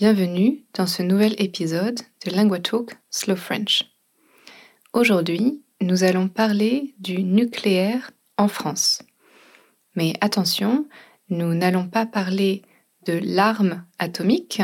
Bienvenue 0.00 0.64
dans 0.72 0.86
ce 0.86 1.02
nouvel 1.02 1.34
épisode 1.36 2.00
de 2.24 2.30
Lingua 2.30 2.58
Talk 2.58 2.96
Slow 3.10 3.36
French. 3.36 3.84
Aujourd'hui, 4.94 5.62
nous 5.82 6.04
allons 6.04 6.26
parler 6.26 6.94
du 6.98 7.22
nucléaire 7.22 8.10
en 8.38 8.48
France. 8.48 9.02
Mais 9.96 10.14
attention, 10.22 10.88
nous 11.28 11.52
n'allons 11.52 11.86
pas 11.86 12.06
parler 12.06 12.62
de 13.04 13.20
l'arme 13.22 13.84
atomique 13.98 14.62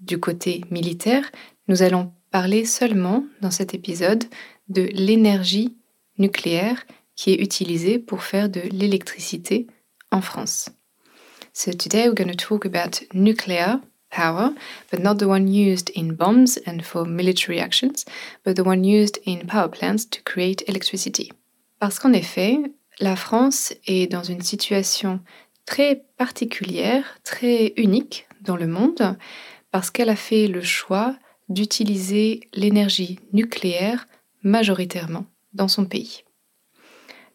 du 0.00 0.18
côté 0.18 0.64
militaire, 0.72 1.30
nous 1.68 1.84
allons 1.84 2.12
parler 2.32 2.64
seulement 2.64 3.24
dans 3.40 3.52
cet 3.52 3.74
épisode 3.74 4.24
de 4.68 4.88
l'énergie 4.92 5.76
nucléaire 6.18 6.84
qui 7.14 7.30
est 7.30 7.40
utilisée 7.40 8.00
pour 8.00 8.24
faire 8.24 8.48
de 8.48 8.62
l'électricité 8.72 9.68
en 10.10 10.20
France. 10.20 10.68
So 11.52 11.70
today 11.70 12.08
we're 12.08 12.16
going 12.16 12.34
to 12.34 12.34
talk 12.34 12.66
about 12.66 13.04
nuclear 13.14 13.78
power, 14.10 14.54
but 14.90 15.00
not 15.00 15.18
the 15.18 15.26
one 15.26 15.48
used 15.48 15.90
in 15.94 16.14
bombs 16.14 16.58
and 16.66 16.82
for 16.82 17.04
military 17.04 17.60
actions, 17.60 18.04
but 18.44 18.56
the 18.56 18.64
one 18.64 18.84
used 18.84 19.18
in 19.26 19.46
power 19.46 19.68
plants 19.68 20.04
to 20.10 20.20
create 20.24 20.64
electricity. 20.68 21.30
Parce 21.80 21.98
qu'en 21.98 22.12
effet, 22.12 22.58
la 23.00 23.16
France 23.16 23.72
est 23.86 24.10
dans 24.10 24.22
une 24.22 24.42
situation 24.42 25.20
très 25.66 26.04
particulière, 26.16 27.18
très 27.24 27.72
unique 27.76 28.26
dans 28.40 28.56
le 28.56 28.66
monde, 28.66 29.16
parce 29.70 29.90
qu'elle 29.90 30.08
a 30.08 30.16
fait 30.16 30.46
le 30.46 30.62
choix 30.62 31.16
d'utiliser 31.48 32.40
l'énergie 32.54 33.20
nucléaire 33.32 34.08
majoritairement 34.42 35.26
dans 35.52 35.68
son 35.68 35.84
pays. 35.84 36.24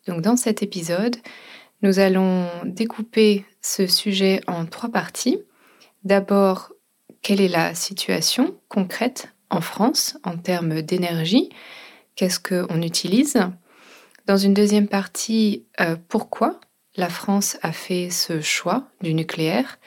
Donc 0.08 0.22
dans 0.22 0.36
cet 0.36 0.64
épisode, 0.64 1.16
nous 1.82 2.00
allons 2.00 2.48
découper 2.66 3.46
ce 3.62 3.88
sujet 3.88 4.42
en 4.48 4.66
trois 4.66 4.90
parties. 4.90 5.40
D'abord, 6.04 6.74
quelle 7.22 7.40
est 7.40 7.48
la 7.48 7.74
situation 7.76 8.60
concrète 8.68 9.30
en 9.50 9.62
France 9.62 10.18
en 10.24 10.38
termes 10.38 10.82
d'énergie? 10.82 11.50
Qu'est-ce 12.16 12.40
qu'on 12.40 12.82
utilise? 12.82 13.38
Dans 14.26 14.38
une 14.38 14.54
deuxième 14.54 14.88
partie, 14.88 15.66
euh, 15.80 15.96
pourquoi 16.10 16.60
la 16.98 17.10
France 17.10 17.58
a 17.62 17.72
fait 17.72 18.10
ce 18.10 18.42
choix 18.42 18.90
du 19.02 19.14
nucléaire? 19.14 19.80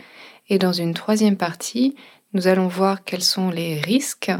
Et 0.49 0.59
dans 0.59 0.73
une 0.73 0.95
troisième 0.95 1.37
partie, 1.37 1.97
nous 2.33 2.47
allons 2.47 2.69
voir 2.69 3.05
quels 3.05 3.23
sont 3.23 3.51
les 3.51 3.79
risques 3.81 4.33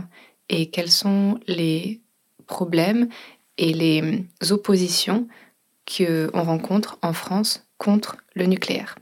et 0.49 0.71
quels 0.71 0.91
sont 0.91 1.39
les 1.47 2.01
problèmes 2.47 3.09
et 3.59 3.73
les 3.73 4.25
oppositions 4.51 5.29
qu'on 5.87 6.43
rencontre 6.43 6.99
en 7.03 7.13
France 7.13 7.67
contre 7.77 8.17
le 8.35 8.47
nucléaire. 8.47 8.97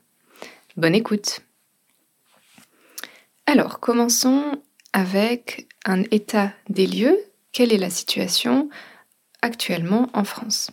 Bonne 0.76 0.94
écoute. 0.94 1.43
Alors, 3.46 3.78
commençons 3.78 4.60
avec 4.92 5.68
un 5.84 6.02
état 6.10 6.52
des 6.68 6.86
lieux. 6.86 7.18
Quelle 7.52 7.72
est 7.72 7.78
la 7.78 7.90
situation 7.90 8.68
actuellement 9.42 10.08
en 10.14 10.24
France? 10.24 10.70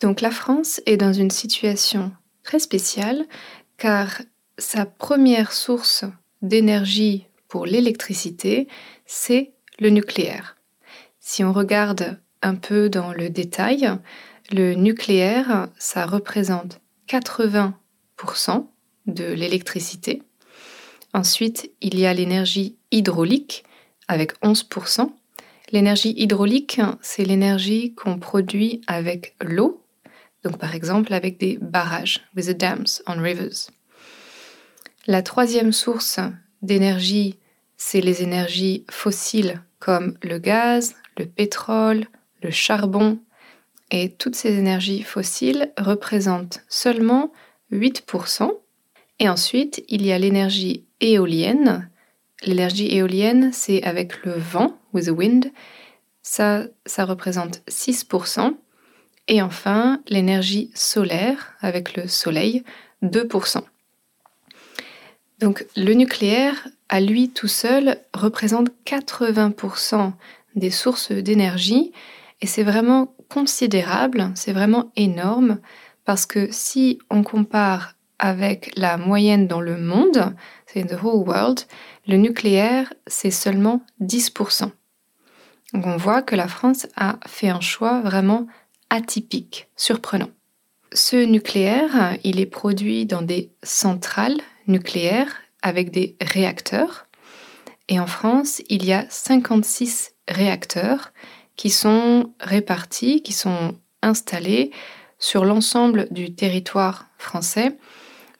Donc 0.00 0.20
la 0.20 0.30
France 0.30 0.80
est 0.86 0.96
dans 0.96 1.12
une 1.12 1.30
situation 1.30 2.12
très 2.44 2.58
spéciale 2.58 3.26
car 3.78 4.22
sa 4.58 4.86
première 4.86 5.52
source 5.52 6.04
d'énergie 6.42 7.26
pour 7.48 7.64
l'électricité, 7.66 8.68
c'est 9.06 9.52
le 9.80 9.90
nucléaire. 9.90 10.56
Si 11.20 11.42
on 11.42 11.52
regarde 11.52 12.20
un 12.42 12.54
peu 12.54 12.88
dans 12.88 13.12
le 13.12 13.30
détail, 13.30 13.90
le 14.50 14.74
nucléaire, 14.74 15.68
ça 15.78 16.06
représente 16.06 16.80
80% 17.08 17.72
de 19.06 19.24
l'électricité. 19.24 20.22
Ensuite, 21.14 21.70
il 21.80 21.98
y 21.98 22.06
a 22.06 22.14
l'énergie 22.14 22.76
hydraulique 22.90 23.64
avec 24.08 24.40
11%. 24.42 25.10
L'énergie 25.70 26.14
hydraulique, 26.16 26.80
c'est 27.02 27.24
l'énergie 27.24 27.94
qu'on 27.94 28.18
produit 28.18 28.80
avec 28.86 29.34
l'eau 29.42 29.84
donc 30.44 30.58
par 30.58 30.74
exemple 30.74 31.12
avec 31.12 31.38
des 31.38 31.58
barrages, 31.60 32.20
with 32.36 32.46
the 32.46 32.56
dams 32.56 32.86
on 33.06 33.20
rivers. 33.20 33.70
La 35.06 35.22
troisième 35.22 35.72
source 35.72 36.20
d'énergie, 36.62 37.38
c'est 37.76 38.00
les 38.00 38.22
énergies 38.22 38.84
fossiles 38.90 39.62
comme 39.78 40.16
le 40.22 40.38
gaz, 40.38 40.94
le 41.16 41.26
pétrole, 41.26 42.06
le 42.42 42.50
charbon. 42.50 43.18
Et 43.90 44.12
toutes 44.12 44.36
ces 44.36 44.58
énergies 44.58 45.02
fossiles 45.02 45.72
représentent 45.78 46.62
seulement 46.68 47.32
8%. 47.72 48.50
Et 49.18 49.28
ensuite, 49.28 49.84
il 49.88 50.04
y 50.04 50.12
a 50.12 50.18
l'énergie 50.18 50.84
éolienne. 51.00 51.90
L'énergie 52.44 52.94
éolienne, 52.94 53.50
c'est 53.52 53.82
avec 53.82 54.24
le 54.24 54.32
vent, 54.32 54.78
with 54.92 55.06
the 55.06 55.10
wind. 55.10 55.52
Ça, 56.22 56.64
ça 56.86 57.04
représente 57.04 57.62
6%. 57.68 58.54
Et 59.28 59.42
enfin, 59.42 60.00
l'énergie 60.08 60.70
solaire 60.74 61.54
avec 61.60 61.96
le 61.96 62.06
soleil, 62.08 62.62
2%. 63.02 63.62
Donc 65.38 65.66
le 65.76 65.92
nucléaire, 65.94 66.68
à 66.88 67.00
lui 67.00 67.30
tout 67.30 67.48
seul, 67.48 67.98
représente 68.12 68.70
80% 68.86 70.12
des 70.56 70.70
sources 70.70 71.12
d'énergie 71.12 71.92
et 72.40 72.46
c'est 72.46 72.64
vraiment 72.64 73.14
considérable, 73.28 74.32
c'est 74.34 74.52
vraiment 74.52 74.90
énorme 74.96 75.58
parce 76.04 76.26
que 76.26 76.48
si 76.50 76.98
on 77.10 77.22
compare 77.22 77.94
avec 78.18 78.72
la 78.76 78.96
moyenne 78.96 79.46
dans 79.46 79.60
le 79.60 79.76
monde, 79.76 80.34
c'est 80.66 80.84
the 80.84 81.02
whole 81.02 81.26
world, 81.26 81.60
le 82.06 82.16
nucléaire, 82.16 82.92
c'est 83.06 83.30
seulement 83.30 83.82
10%. 84.00 84.70
Donc 85.74 85.86
on 85.86 85.96
voit 85.96 86.22
que 86.22 86.34
la 86.34 86.48
France 86.48 86.86
a 86.96 87.18
fait 87.26 87.48
un 87.48 87.60
choix 87.60 88.00
vraiment 88.00 88.46
atypique, 88.90 89.68
surprenant. 89.76 90.30
Ce 90.92 91.16
nucléaire, 91.16 92.16
il 92.24 92.40
est 92.40 92.46
produit 92.46 93.04
dans 93.04 93.22
des 93.22 93.52
centrales 93.62 94.40
nucléaires 94.66 95.36
avec 95.62 95.90
des 95.90 96.16
réacteurs. 96.20 97.06
Et 97.88 98.00
en 98.00 98.06
France, 98.06 98.62
il 98.68 98.84
y 98.84 98.92
a 98.92 99.06
56 99.10 100.14
réacteurs 100.28 101.12
qui 101.56 101.70
sont 101.70 102.32
répartis, 102.40 103.22
qui 103.22 103.32
sont 103.32 103.74
installés 104.02 104.70
sur 105.18 105.44
l'ensemble 105.44 106.06
du 106.10 106.34
territoire 106.34 107.06
français, 107.18 107.76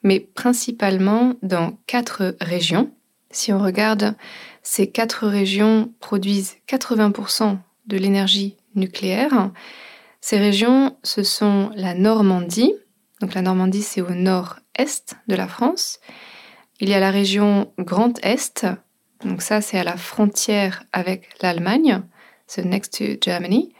mais 0.03 0.19
principalement 0.19 1.33
dans 1.41 1.77
quatre 1.87 2.35
régions. 2.41 2.91
Si 3.31 3.53
on 3.53 3.59
regarde, 3.59 4.15
ces 4.63 4.89
quatre 4.89 5.27
régions 5.27 5.93
produisent 5.99 6.55
80% 6.67 7.57
de 7.87 7.97
l'énergie 7.97 8.57
nucléaire 8.75 9.51
ces 10.21 10.37
régions, 10.37 10.97
ce 11.03 11.23
sont 11.23 11.71
la 11.75 11.93
Normandie. 11.93 12.73
Donc 13.21 13.33
la 13.33 13.41
Normandie, 13.41 13.81
c'est 13.81 14.01
au 14.01 14.11
nord-est 14.11 15.15
de 15.27 15.35
la 15.35 15.47
France. 15.47 15.99
Il 16.79 16.89
y 16.89 16.93
a 16.93 16.99
la 16.99 17.11
région 17.11 17.71
Grand 17.77 18.13
Est. 18.23 18.67
Donc 19.23 19.41
ça, 19.41 19.61
c'est 19.61 19.79
à 19.79 19.83
la 19.83 19.97
frontière 19.97 20.83
avec 20.91 21.29
l'Allemagne. 21.41 22.01
C'est 22.47 22.65
next 22.65 22.97
to 22.97 23.05
Germany. 23.21 23.73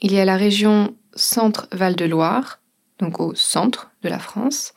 Il 0.00 0.12
y 0.12 0.18
a 0.18 0.24
la 0.24 0.36
région 0.36 0.94
Centre-Val 1.14 1.96
de 1.96 2.04
Loire, 2.04 2.60
donc 2.98 3.20
au 3.20 3.34
centre 3.34 3.90
de 4.02 4.08
la 4.08 4.18
France. 4.18 4.74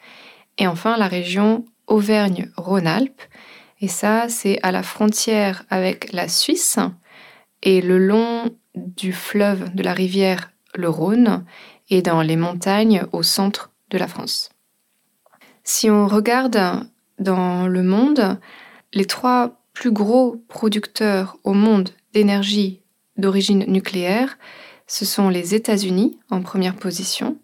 Et 0.57 0.67
enfin, 0.67 0.97
la 0.97 1.07
région 1.07 1.65
Auvergne-Rhône-Alpes. 1.87 3.21
Et 3.79 3.87
ça, 3.87 4.27
c'est 4.29 4.59
à 4.63 4.71
la 4.71 4.83
frontière 4.83 5.63
avec 5.69 6.11
la 6.11 6.27
Suisse 6.27 6.79
et 7.63 7.81
le 7.81 7.97
long 7.97 8.49
du 8.75 9.13
fleuve 9.13 9.73
de 9.73 9.83
la 9.83 9.93
rivière 9.93 10.51
le 10.75 10.89
Rhône 10.89 11.45
et 11.89 12.01
dans 12.01 12.21
les 12.21 12.35
montagnes 12.35 13.05
au 13.11 13.23
centre 13.23 13.71
de 13.89 13.97
la 13.97 14.07
France. 14.07 14.49
Si 15.63 15.89
on 15.89 16.07
regarde 16.07 16.87
dans 17.19 17.67
le 17.67 17.83
monde, 17.83 18.39
les 18.93 19.05
trois 19.05 19.61
plus 19.73 19.91
gros 19.91 20.37
producteurs 20.47 21.37
au 21.43 21.53
monde 21.53 21.89
d'énergie 22.13 22.81
d'origine 23.17 23.65
nucléaire, 23.67 24.37
ce 24.85 25.05
sont 25.05 25.29
les 25.29 25.55
États-Unis 25.55 26.19
en 26.29 26.41
première 26.41 26.75
position, 26.75 27.37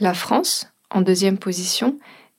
la 0.00 0.14
France 0.14 0.68
en 0.90 1.02
deuxième 1.02 1.38
position 1.38 1.98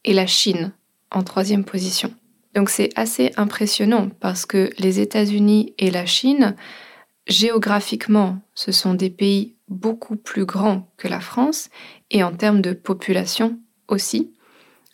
et 0.10 0.14
la 0.14 0.26
Chine 0.26 0.72
en 1.12 1.22
troisième 1.22 1.64
position. 1.64 2.12
Donc 2.56 2.72
c'est 2.72 2.90
assez 2.96 3.32
impressionnant 3.38 4.10
parce 4.20 4.48
que 4.48 4.72
les 4.80 5.00
États-Unis 5.00 5.76
et 5.78 5.92
la 5.92 6.08
Chine, 6.08 6.56
géographiquement, 7.28 8.40
ce 8.56 8.72
sont 8.72 8.96
des 8.96 9.12
pays 9.12 9.56
beaucoup 9.68 10.16
plus 10.16 10.46
grands 10.46 10.92
que 10.98 11.08
la 11.08 11.20
France 11.20 11.70
et 12.10 12.24
en 12.24 12.34
termes 12.34 12.62
de 12.62 12.74
population 12.74 13.60
aussi. 13.88 14.34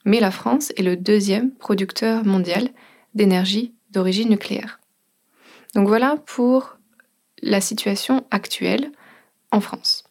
Mais 0.03 0.19
la 0.19 0.31
France 0.31 0.73
est 0.75 0.83
le 0.83 0.97
deuxième 0.97 1.51
producteur 1.51 2.25
mondial 2.25 2.67
d'énergie 3.13 3.73
d'origine 3.91 4.29
nucléaire. 4.29 4.81
Donc 5.75 5.87
voilà 5.87 6.17
pour 6.25 6.77
la 7.41 7.61
situation 7.61 8.25
actuelle 8.31 8.91
en 9.51 9.61
France. 9.61 10.03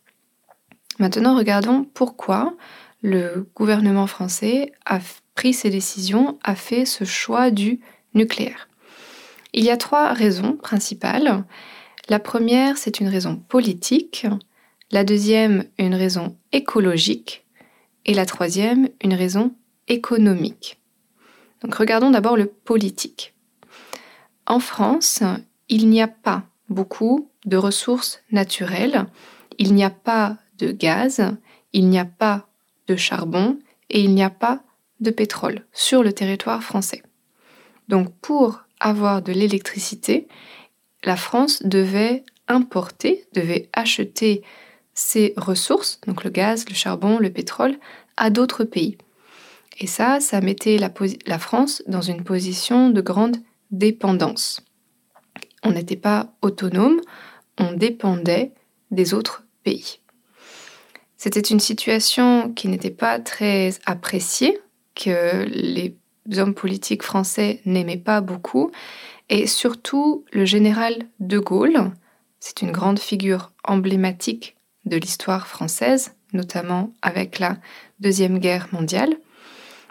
Maintenant, 0.98 1.36
regardons 1.36 1.84
pourquoi 1.92 2.56
le 3.04 3.46
gouvernement 3.54 4.06
français 4.06 4.72
a 4.86 4.98
pris 5.34 5.52
ces 5.52 5.68
décisions, 5.68 6.38
a 6.42 6.54
fait 6.54 6.86
ce 6.86 7.04
choix 7.04 7.50
du 7.50 7.80
nucléaire. 8.14 8.66
Il 9.52 9.62
y 9.62 9.70
a 9.70 9.76
trois 9.76 10.14
raisons 10.14 10.56
principales. 10.56 11.44
La 12.08 12.18
première, 12.18 12.78
c'est 12.78 13.00
une 13.00 13.08
raison 13.08 13.36
politique, 13.36 14.26
la 14.90 15.04
deuxième, 15.04 15.64
une 15.78 15.94
raison 15.94 16.38
écologique, 16.52 17.44
et 18.06 18.14
la 18.14 18.24
troisième, 18.24 18.88
une 19.02 19.12
raison 19.12 19.54
économique. 19.86 20.80
Donc 21.60 21.74
regardons 21.74 22.10
d'abord 22.10 22.38
le 22.38 22.46
politique. 22.46 23.34
En 24.46 24.60
France, 24.60 25.22
il 25.68 25.90
n'y 25.90 26.00
a 26.00 26.08
pas 26.08 26.44
beaucoup 26.70 27.28
de 27.44 27.58
ressources 27.58 28.22
naturelles, 28.32 29.04
il 29.58 29.74
n'y 29.74 29.84
a 29.84 29.90
pas 29.90 30.38
de 30.56 30.72
gaz, 30.72 31.20
il 31.74 31.90
n'y 31.90 31.98
a 31.98 32.06
pas 32.06 32.48
de 32.88 32.96
charbon 32.96 33.58
et 33.90 34.00
il 34.00 34.14
n'y 34.14 34.22
a 34.22 34.30
pas 34.30 34.62
de 35.00 35.10
pétrole 35.10 35.64
sur 35.72 36.02
le 36.02 36.12
territoire 36.12 36.62
français. 36.62 37.02
Donc 37.88 38.12
pour 38.20 38.62
avoir 38.80 39.22
de 39.22 39.32
l'électricité, 39.32 40.28
la 41.04 41.16
France 41.16 41.62
devait 41.62 42.24
importer, 42.48 43.26
devait 43.34 43.68
acheter 43.72 44.42
ces 44.94 45.34
ressources, 45.36 46.00
donc 46.06 46.24
le 46.24 46.30
gaz, 46.30 46.68
le 46.68 46.74
charbon, 46.74 47.18
le 47.18 47.30
pétrole, 47.30 47.76
à 48.16 48.30
d'autres 48.30 48.64
pays. 48.64 48.96
Et 49.78 49.86
ça, 49.86 50.20
ça 50.20 50.40
mettait 50.40 50.78
la, 50.78 51.38
France 51.38 51.82
dans 51.88 52.00
une 52.00 52.22
position 52.22 52.90
de 52.90 53.00
grande 53.00 53.38
dépendance. 53.72 54.60
On 55.64 55.72
n'était 55.72 55.96
pas 55.96 56.32
autonome, 56.42 57.00
on 57.58 57.72
dépendait 57.72 58.52
des 58.90 59.14
autres 59.14 59.44
pays. 59.64 59.98
C'était 61.24 61.40
une 61.40 61.58
situation 61.58 62.52
qui 62.52 62.68
n'était 62.68 62.90
pas 62.90 63.18
très 63.18 63.70
appréciée, 63.86 64.60
que 64.94 65.46
les 65.46 65.96
hommes 66.36 66.52
politiques 66.52 67.02
français 67.02 67.62
n'aimaient 67.64 67.96
pas 67.96 68.20
beaucoup, 68.20 68.70
et 69.30 69.46
surtout 69.46 70.26
le 70.32 70.44
général 70.44 70.98
de 71.20 71.38
Gaulle, 71.38 71.92
c'est 72.40 72.60
une 72.60 72.72
grande 72.72 72.98
figure 72.98 73.52
emblématique 73.66 74.56
de 74.84 74.98
l'histoire 74.98 75.46
française, 75.46 76.12
notamment 76.34 76.92
avec 77.00 77.38
la 77.38 77.56
Deuxième 78.00 78.38
Guerre 78.38 78.68
mondiale. 78.72 79.16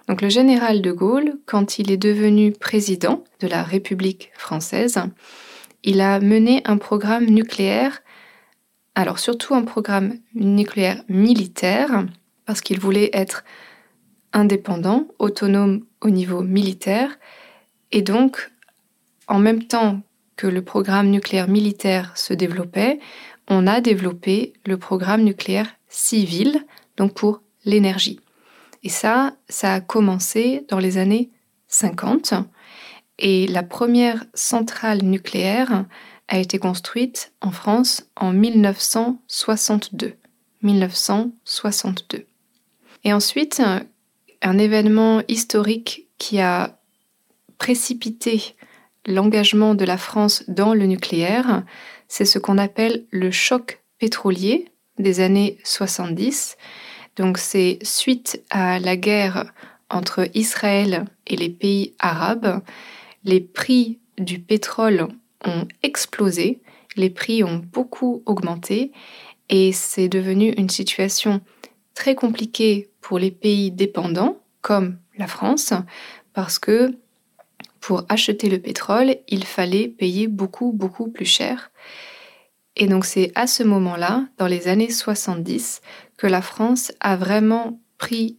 Donc 0.07 0.21
le 0.21 0.29
général 0.29 0.83
de 0.83 0.91
Gaulle, 0.91 1.39
quand 1.47 1.79
il 1.79 1.89
est 1.89 1.97
devenu 1.97 2.51
président 2.51 3.23
de 3.39 3.47
la 3.47 3.63
République 3.63 4.29
française, 4.35 4.99
il 5.83 5.99
a 5.99 6.19
mené 6.19 6.61
un 6.65 6.77
programme 6.77 7.25
nucléaire, 7.25 8.02
alors 8.95 9.19
surtout 9.19 9.55
un 9.55 9.63
programme 9.63 10.19
nucléaire 10.35 11.03
militaire, 11.09 12.05
parce 12.45 12.61
qu'il 12.61 12.79
voulait 12.79 13.09
être 13.13 13.43
indépendant, 14.33 15.07
autonome 15.19 15.85
au 16.01 16.09
niveau 16.09 16.41
militaire, 16.41 17.17
et 17.91 18.01
donc 18.01 18.51
en 19.27 19.39
même 19.39 19.63
temps 19.63 20.01
que 20.35 20.47
le 20.47 20.63
programme 20.63 21.09
nucléaire 21.09 21.47
militaire 21.47 22.15
se 22.17 22.33
développait, 22.33 22.99
on 23.47 23.67
a 23.67 23.81
développé 23.81 24.53
le 24.65 24.77
programme 24.77 25.23
nucléaire 25.23 25.67
civil, 25.87 26.65
donc 26.97 27.13
pour 27.13 27.41
l'énergie. 27.65 28.19
Et 28.83 28.89
ça, 28.89 29.35
ça 29.47 29.73
a 29.73 29.81
commencé 29.81 30.65
dans 30.69 30.79
les 30.79 30.97
années 30.97 31.29
50. 31.67 32.33
Et 33.19 33.47
la 33.47 33.63
première 33.63 34.25
centrale 34.33 35.03
nucléaire 35.03 35.85
a 36.27 36.39
été 36.39 36.59
construite 36.59 37.33
en 37.41 37.51
France 37.51 38.05
en 38.15 38.31
1962. 38.31 40.15
1962. 40.61 42.25
Et 43.03 43.13
ensuite, 43.13 43.61
un 44.41 44.57
événement 44.57 45.21
historique 45.27 46.07
qui 46.17 46.39
a 46.39 46.79
précipité 47.57 48.55
l'engagement 49.05 49.75
de 49.75 49.85
la 49.85 49.97
France 49.97 50.43
dans 50.47 50.73
le 50.73 50.85
nucléaire, 50.85 51.63
c'est 52.07 52.25
ce 52.25 52.39
qu'on 52.39 52.57
appelle 52.57 53.05
le 53.11 53.31
choc 53.31 53.81
pétrolier 53.99 54.69
des 54.97 55.19
années 55.19 55.57
70. 55.63 56.57
Donc 57.17 57.37
c'est 57.37 57.79
suite 57.83 58.41
à 58.49 58.79
la 58.79 58.95
guerre 58.95 59.51
entre 59.89 60.27
Israël 60.33 61.05
et 61.27 61.35
les 61.35 61.49
pays 61.49 61.93
arabes, 61.99 62.61
les 63.23 63.41
prix 63.41 63.99
du 64.17 64.39
pétrole 64.39 65.07
explosé, 65.81 66.61
les 66.95 67.09
prix 67.09 67.43
ont 67.43 67.61
beaucoup 67.71 68.23
augmenté 68.25 68.91
et 69.49 69.71
c'est 69.71 70.09
devenu 70.09 70.51
une 70.51 70.69
situation 70.69 71.41
très 71.93 72.15
compliquée 72.15 72.89
pour 73.01 73.19
les 73.19 73.31
pays 73.31 73.71
dépendants 73.71 74.37
comme 74.61 74.97
la 75.17 75.27
France 75.27 75.73
parce 76.33 76.59
que 76.59 76.97
pour 77.79 78.03
acheter 78.07 78.49
le 78.49 78.59
pétrole, 78.59 79.17
il 79.27 79.43
fallait 79.43 79.89
payer 79.89 80.27
beaucoup, 80.27 80.71
beaucoup 80.71 81.09
plus 81.09 81.25
cher. 81.25 81.71
Et 82.75 82.87
donc 82.87 83.05
c'est 83.05 83.31
à 83.35 83.45
ce 83.45 83.63
moment-là, 83.63 84.25
dans 84.37 84.47
les 84.47 84.67
années 84.67 84.89
70, 84.89 85.81
que 86.17 86.27
la 86.27 86.41
France 86.41 86.91
a 87.01 87.15
vraiment 87.15 87.79
pris 87.97 88.37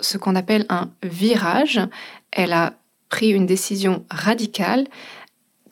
ce 0.00 0.18
qu'on 0.18 0.36
appelle 0.36 0.66
un 0.68 0.90
virage. 1.02 1.80
Elle 2.30 2.52
a 2.52 2.74
pris 3.08 3.30
une 3.30 3.46
décision 3.46 4.04
radicale, 4.10 4.86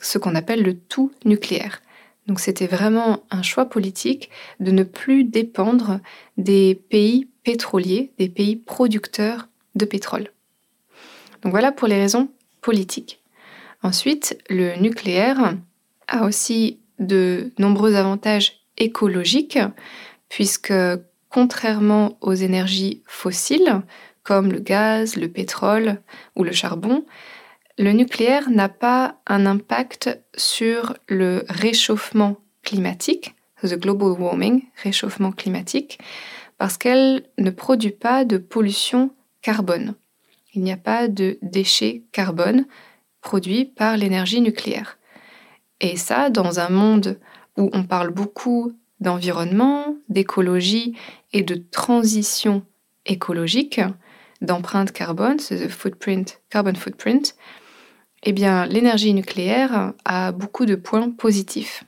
ce 0.05 0.19
qu'on 0.19 0.35
appelle 0.35 0.63
le 0.63 0.77
tout 0.79 1.13
nucléaire. 1.25 1.83
Donc 2.27 2.41
c'était 2.41 2.67
vraiment 2.67 3.25
un 3.31 3.43
choix 3.43 3.67
politique 3.67 4.31
de 4.61 4.71
ne 4.71 4.83
plus 4.83 5.25
dépendre 5.25 6.01
des 6.37 6.75
pays 6.75 7.29
pétroliers, 7.43 8.13
des 8.19 8.29
pays 8.29 8.57
producteurs 8.57 9.49
de 9.75 9.85
pétrole. 9.85 10.29
Donc 11.43 11.53
voilà 11.53 11.73
pour 11.73 11.89
les 11.89 11.99
raisons 11.99 12.29
politiques. 12.61 13.23
Ensuite, 13.83 14.39
le 14.49 14.77
nucléaire 14.77 15.55
a 16.09 16.25
aussi 16.25 16.81
de 16.99 17.51
nombreux 17.59 17.95
avantages 17.97 18.61
écologiques, 18.79 19.59
puisque 20.31 20.73
contrairement 21.29 22.17
aux 22.21 22.33
énergies 22.33 23.03
fossiles, 23.07 23.83
comme 24.23 24.51
le 24.51 24.61
gaz, 24.61 25.17
le 25.17 25.29
pétrole 25.29 26.01
ou 26.35 26.45
le 26.45 26.53
charbon, 26.53 27.05
le 27.79 27.93
nucléaire 27.93 28.51
n'a 28.51 28.69
pas 28.69 29.17
un 29.27 29.47
impact 29.47 30.21
sur 30.37 30.95
le 31.09 31.45
réchauffement 31.49 32.37
climatique, 32.63 33.35
the 33.63 33.75
global 33.75 34.13
warming, 34.21 34.63
réchauffement 34.83 35.33
climatique, 35.33 35.99
parce 36.57 36.79
qu'elle 36.79 37.25
ne 37.39 37.51
produit 37.51 37.91
pas 37.91 38.25
de 38.25 38.39
pollution 38.39 39.11
carbone. 39.43 39.95
Il 40.55 40.63
n'y 40.63 40.73
a 40.73 40.77
pas 40.77 41.09
de 41.09 41.39
déchets 41.43 42.05
carbone 42.13 42.67
produits 43.21 43.65
par 43.65 43.97
l'énergie 43.97 44.41
nucléaire. 44.41 44.99
Et 45.81 45.97
ça, 45.97 46.31
dans 46.31 46.61
un 46.61 46.69
monde 46.69 47.19
où 47.57 47.71
on 47.73 47.83
parle 47.83 48.11
beaucoup 48.11 48.73
d'environnement, 49.01 49.97
d'écologie 50.09 50.97
et 51.33 51.43
de 51.43 51.57
transition 51.57 52.63
écologique, 53.05 53.81
d'empreinte 54.41 54.93
carbone, 54.93 55.39
c'est 55.41 55.59
le 55.59 55.69
footprint, 55.69 56.41
carbon 56.51 56.75
footprint, 56.75 57.35
eh 58.25 58.33
bien, 58.33 58.67
l'énergie 58.67 59.15
nucléaire 59.15 59.93
a 60.05 60.33
beaucoup 60.33 60.67
de 60.67 60.75
points 60.75 61.11
positifs. 61.11 61.85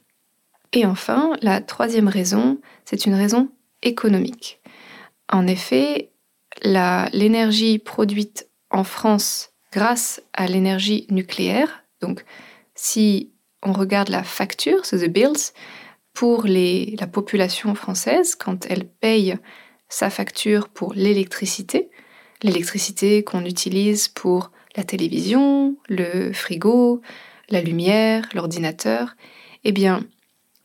Et 0.73 0.85
enfin, 0.85 1.33
la 1.40 1.61
troisième 1.61 2.09
raison, 2.09 2.61
c'est 2.85 3.07
une 3.07 3.14
raison 3.14 3.49
économique. 3.83 4.61
En 5.31 5.47
effet, 5.47 6.11
l'énergie 6.62 7.78
produite 7.78 8.49
en 8.71 8.85
France 8.85 9.50
grâce 9.73 10.23
à 10.33 10.47
l'énergie 10.47 11.07
nucléaire, 11.11 11.85
donc 12.00 12.25
si 12.75 13.33
on 13.62 13.73
regarde 13.73 14.11
la 14.11 14.23
facture, 14.23 14.85
c'est 14.85 14.99
the 14.99 15.11
bills, 15.11 15.52
pour 16.12 16.47
la 16.47 17.07
population 17.07 17.75
française, 17.75 18.35
quand 18.37 18.66
elle 18.71 18.87
paye 18.87 19.37
sa 19.88 20.11
facture 20.11 20.69
pour 20.69 20.95
l'électricité, 20.95 21.90
l'électricité 22.43 23.23
qu'on 23.23 23.45
utilise 23.45 24.09
pour 24.09 24.50
la 24.76 24.85
télévision, 24.85 25.76
le 25.88 26.33
frigo, 26.33 27.00
la 27.49 27.61
lumière, 27.61 28.28
l'ordinateur, 28.35 29.16
eh 29.64 29.73
bien, 29.73 30.04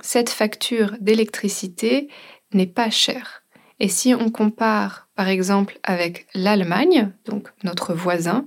cette 0.01 0.29
facture 0.29 0.95
d'électricité 0.99 2.09
n'est 2.53 2.67
pas 2.67 2.89
chère. 2.89 3.43
Et 3.79 3.87
si 3.87 4.13
on 4.13 4.29
compare, 4.29 5.07
par 5.15 5.27
exemple, 5.27 5.79
avec 5.83 6.27
l'Allemagne, 6.35 7.11
donc 7.25 7.49
notre 7.63 7.93
voisin, 7.93 8.45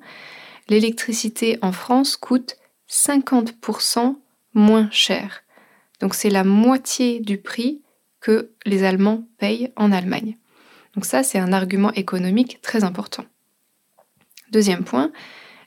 l'électricité 0.68 1.58
en 1.62 1.72
France 1.72 2.16
coûte 2.16 2.56
50% 2.88 4.16
moins 4.54 4.88
cher. 4.90 5.42
Donc 6.00 6.14
c'est 6.14 6.30
la 6.30 6.44
moitié 6.44 7.20
du 7.20 7.38
prix 7.38 7.82
que 8.20 8.52
les 8.64 8.84
Allemands 8.84 9.26
payent 9.38 9.72
en 9.76 9.90
Allemagne. 9.92 10.36
Donc 10.94 11.04
ça, 11.04 11.22
c'est 11.22 11.38
un 11.38 11.52
argument 11.52 11.92
économique 11.92 12.60
très 12.62 12.84
important. 12.84 13.24
Deuxième 14.52 14.84
point, 14.84 15.10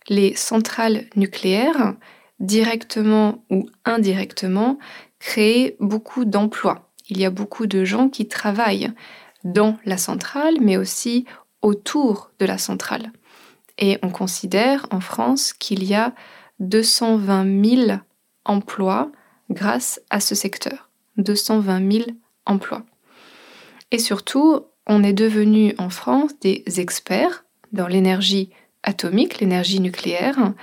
les 0.09 0.35
centrales 0.35 1.05
nucléaires, 1.15 1.95
directement 2.39 3.43
ou 3.49 3.69
indirectement, 3.85 4.77
créent 5.19 5.75
beaucoup 5.79 6.25
d'emplois. 6.25 6.89
Il 7.09 7.19
y 7.19 7.25
a 7.25 7.29
beaucoup 7.29 7.67
de 7.67 7.85
gens 7.85 8.09
qui 8.09 8.27
travaillent 8.27 8.91
dans 9.43 9.77
la 9.85 9.97
centrale, 9.97 10.55
mais 10.61 10.77
aussi 10.77 11.25
autour 11.61 12.31
de 12.39 12.45
la 12.45 12.57
centrale. 12.57 13.11
Et 13.77 13.97
on 14.01 14.09
considère 14.09 14.87
en 14.91 14.99
France 14.99 15.53
qu'il 15.53 15.83
y 15.83 15.93
a 15.93 16.13
220 16.59 17.65
000 17.65 17.99
emplois 18.45 19.11
grâce 19.49 20.01
à 20.09 20.19
ce 20.19 20.35
secteur. 20.35 20.89
220 21.17 21.91
000 21.91 22.05
emplois. 22.45 22.83
Et 23.91 23.99
surtout, 23.99 24.65
on 24.85 25.03
est 25.03 25.13
devenu 25.13 25.73
en 25.77 25.89
France 25.89 26.31
des 26.41 26.63
experts 26.77 27.45
dans 27.71 27.87
l'énergie 27.87 28.51
atomique, 28.87 29.39
l'énergie 29.39 29.81
nucléaire, 29.81 30.53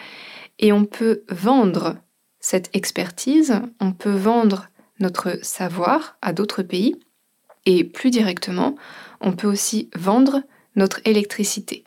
et 0.58 0.72
on 0.72 0.84
peut 0.86 1.22
vendre 1.28 1.96
cette 2.40 2.70
expertise, 2.74 3.60
on 3.80 3.92
peut 3.92 4.14
vendre 4.14 4.68
notre 4.98 5.38
savoir 5.42 6.16
à 6.22 6.32
d'autres 6.32 6.62
pays, 6.62 6.96
et 7.66 7.84
plus 7.84 8.10
directement, 8.10 8.76
on 9.20 9.32
peut 9.32 9.46
aussi 9.46 9.90
vendre 9.94 10.42
notre 10.74 11.00
électricité. 11.04 11.84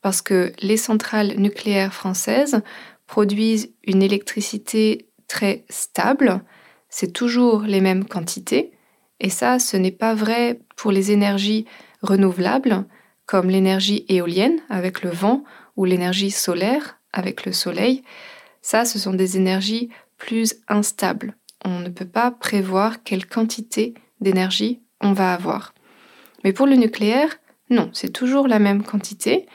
Parce 0.00 0.22
que 0.22 0.52
les 0.60 0.76
centrales 0.76 1.34
nucléaires 1.36 1.94
françaises 1.94 2.62
produisent 3.06 3.72
une 3.84 4.02
électricité 4.02 5.08
très 5.28 5.64
stable, 5.68 6.42
c'est 6.88 7.12
toujours 7.12 7.62
les 7.62 7.80
mêmes 7.80 8.04
quantités, 8.04 8.72
et 9.18 9.30
ça, 9.30 9.58
ce 9.58 9.76
n'est 9.76 9.92
pas 9.92 10.14
vrai 10.14 10.60
pour 10.76 10.92
les 10.92 11.10
énergies 11.10 11.66
renouvelables, 12.02 12.84
comme 13.26 13.48
l'énergie 13.48 14.04
éolienne 14.08 14.60
avec 14.68 15.02
le 15.02 15.10
vent 15.10 15.44
ou 15.76 15.84
l'énergie 15.84 16.30
solaire 16.30 16.98
avec 17.12 17.44
le 17.44 17.52
soleil. 17.52 18.02
Ça, 18.60 18.84
ce 18.84 18.98
sont 18.98 19.14
des 19.14 19.36
énergies 19.36 19.90
plus 20.16 20.54
instables. 20.68 21.36
On 21.64 21.80
ne 21.80 21.88
peut 21.88 22.06
pas 22.06 22.30
prévoir 22.30 23.02
quelle 23.02 23.26
quantité 23.26 23.94
d'énergie 24.20 24.80
on 25.00 25.12
va 25.12 25.34
avoir. 25.34 25.74
Mais 26.44 26.52
pour 26.52 26.66
le 26.66 26.76
nucléaire, 26.76 27.38
non, 27.70 27.90
c'est 27.92 28.12
toujours 28.12 28.48
la 28.48 28.58
même 28.58 28.82
quantité. 28.82 29.46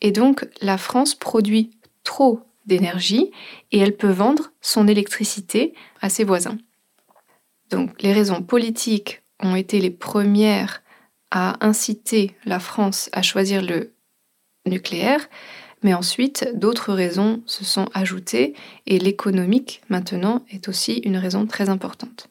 Et 0.00 0.12
donc, 0.12 0.46
la 0.60 0.78
France 0.78 1.14
produit 1.14 1.70
trop 2.04 2.40
d'énergie 2.66 3.30
et 3.72 3.78
elle 3.78 3.96
peut 3.96 4.10
vendre 4.10 4.52
son 4.60 4.88
électricité 4.88 5.74
à 6.00 6.08
ses 6.08 6.24
voisins. 6.24 6.58
Donc, 7.70 8.02
les 8.02 8.12
raisons 8.12 8.42
politiques 8.42 9.22
ont 9.40 9.56
été 9.56 9.80
les 9.80 9.90
premières 9.90 10.82
à 11.30 11.64
inciter 11.66 12.36
la 12.44 12.60
France 12.60 13.10
à 13.12 13.22
choisir 13.22 13.62
le 13.62 13.95
nucléaire, 14.66 15.28
mais 15.82 15.94
ensuite 15.94 16.48
d'autres 16.54 16.92
raisons 16.92 17.42
se 17.46 17.64
sont 17.64 17.86
ajoutées 17.94 18.54
et 18.86 18.98
l'économique 18.98 19.82
maintenant 19.88 20.44
est 20.50 20.68
aussi 20.68 20.98
une 20.98 21.16
raison 21.16 21.46
très 21.46 21.68
importante. 21.68 22.28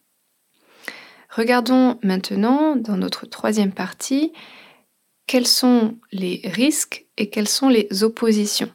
Regardons 1.29 1.99
maintenant 2.01 2.75
dans 2.75 2.97
notre 2.97 3.25
troisième 3.25 3.73
partie 3.73 4.31
quels 5.27 5.47
sont 5.47 5.95
les 6.11 6.41
risques 6.43 7.05
et 7.17 7.29
quelles 7.29 7.47
sont 7.47 7.69
les 7.69 8.03
oppositions. 8.03 8.71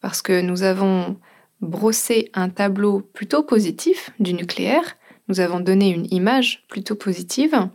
Parce 0.00 0.22
que 0.22 0.40
nous 0.40 0.62
avons 0.62 1.16
brossé 1.60 2.30
un 2.34 2.48
tableau 2.48 3.00
plutôt 3.00 3.42
positif 3.42 4.10
du 4.18 4.34
nucléaire, 4.34 4.96
nous 5.28 5.40
avons 5.40 5.60
donné 5.60 5.90
une 5.90 6.12
image 6.12 6.64
plutôt 6.68 6.96
positive, 6.96 7.68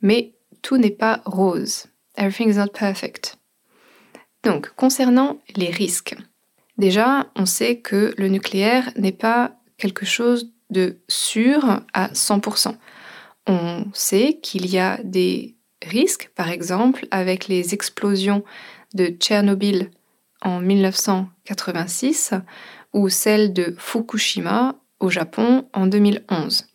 mais 0.00 0.34
tout 0.62 0.78
n'est 0.78 0.90
pas 0.90 1.22
rose. 1.26 1.86
Everything 2.16 2.50
is 2.50 2.56
not 2.56 2.68
perfect. 2.68 3.36
Donc, 4.46 4.70
concernant 4.76 5.38
les 5.56 5.70
risques. 5.70 6.16
Déjà, 6.78 7.26
on 7.36 7.46
sait 7.46 7.78
que 7.80 8.14
le 8.16 8.28
nucléaire 8.28 8.90
n'est 8.96 9.12
pas 9.12 9.56
quelque 9.76 10.06
chose 10.06 10.50
de 10.70 10.98
sûr 11.08 11.82
à 11.92 12.08
100% 12.08 12.76
on 13.46 13.84
sait 13.92 14.38
qu'il 14.42 14.66
y 14.66 14.78
a 14.78 14.98
des 15.02 15.56
risques, 15.82 16.30
par 16.34 16.50
exemple 16.50 17.06
avec 17.10 17.48
les 17.48 17.74
explosions 17.74 18.44
de 18.94 19.06
Tchernobyl 19.06 19.90
en 20.42 20.60
1986 20.60 22.34
ou 22.92 23.08
celle 23.08 23.52
de 23.52 23.74
Fukushima 23.78 24.76
au 25.00 25.10
Japon 25.10 25.68
en 25.72 25.86
2011. 25.86 26.66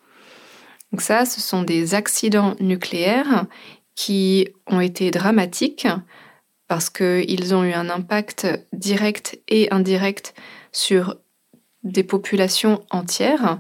Donc 0.91 1.01
ça, 1.01 1.25
ce 1.25 1.41
sont 1.41 1.63
des 1.63 1.95
accidents 1.95 2.55
nucléaires 2.59 3.45
qui 3.95 4.47
ont 4.67 4.81
été 4.81 5.09
dramatiques 5.11 5.87
parce 6.71 6.89
qu'ils 6.89 7.53
ont 7.53 7.65
eu 7.65 7.73
un 7.73 7.89
impact 7.89 8.47
direct 8.71 9.37
et 9.49 9.69
indirect 9.73 10.33
sur 10.71 11.17
des 11.83 12.05
populations 12.05 12.81
entières 12.91 13.59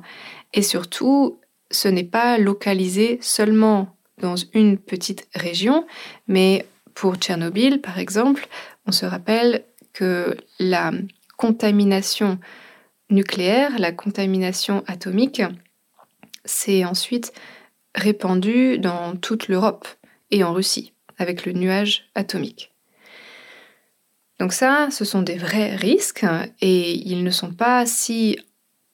et 0.53 0.61
surtout 0.61 1.37
ce 1.71 1.89
n'est 1.89 2.05
pas 2.05 2.37
localisé 2.37 3.19
seulement 3.21 3.97
dans 4.19 4.35
une 4.53 4.77
petite 4.77 5.27
région, 5.35 5.85
mais 6.29 6.65
pour 6.93 7.17
Tchernobyl, 7.17 7.81
par 7.81 7.99
exemple, 7.99 8.47
on 8.87 8.93
se 8.93 9.05
rappelle 9.05 9.65
que 9.91 10.37
la 10.59 10.93
contamination 11.35 12.39
nucléaire, 13.09 13.77
la 13.77 13.91
contamination 13.91 14.85
atomique, 14.87 15.41
s'est 16.45 16.85
ensuite 16.85 17.33
répandue 17.93 18.79
dans 18.79 19.17
toute 19.17 19.49
l'Europe 19.49 19.85
et 20.29 20.45
en 20.45 20.53
Russie, 20.53 20.93
avec 21.17 21.45
le 21.45 21.51
nuage 21.51 22.09
atomique. 22.15 22.70
Donc 24.41 24.53
ça, 24.53 24.89
ce 24.89 25.05
sont 25.05 25.21
des 25.21 25.37
vrais 25.37 25.75
risques 25.75 26.25
et 26.61 26.93
ils 27.07 27.23
ne 27.23 27.29
sont 27.29 27.53
pas 27.53 27.85
si 27.85 28.39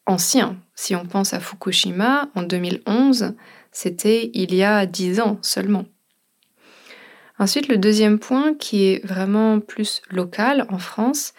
anciens 0.05 0.57
si 0.75 0.93
on 0.93 1.05
pense 1.05 1.33
à 1.33 1.39
Fukushima, 1.39 2.29
en 2.35 2.43
2011, 2.43 3.33
c'était 3.71 4.29
il 4.33 4.53
y 4.53 4.61
a 4.61 4.85
dix 4.85 5.21
ans 5.21 5.39
seulement. 5.41 5.85
Ensuite, 7.39 7.69
le 7.69 7.77
deuxième 7.77 8.19
point 8.19 8.55
qui 8.55 8.87
est 8.87 9.05
vraiment 9.05 9.61
plus 9.61 10.01
local 10.11 10.65
en 10.69 10.79
France, 10.79 11.33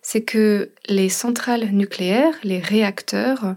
c'est 0.00 0.22
que 0.22 0.72
les 0.88 1.10
centrales 1.10 1.66
nucléaires, 1.70 2.34
les 2.42 2.60
réacteurs, 2.60 3.56